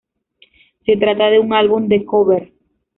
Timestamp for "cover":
2.05-2.51